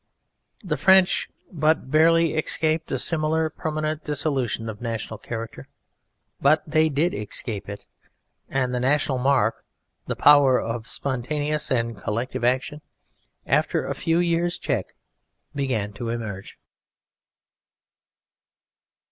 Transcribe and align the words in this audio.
The 0.63 0.77
French 0.77 1.29
but 1.51 1.91
barely 1.91 2.33
escaped 2.33 2.91
a 2.91 2.97
similarly 2.97 3.51
permanent 3.55 4.03
dissolution 4.03 4.67
of 4.67 4.81
national 4.81 5.19
character: 5.19 5.67
but 6.41 6.63
they 6.65 6.89
did 6.89 7.13
escape 7.13 7.69
it; 7.69 7.85
and 8.49 8.73
the 8.73 8.79
national 8.79 9.19
mark, 9.19 9.63
the 10.07 10.15
power 10.15 10.59
of 10.59 10.87
spontaneous 10.87 11.69
and 11.69 12.01
collective 12.01 12.43
action, 12.43 12.81
after 13.45 13.85
a 13.85 13.93
few 13.93 14.17
years' 14.17 14.57
check, 14.57 14.95
began 15.53 15.93
to 15.93 16.09
emerge. 16.09 16.57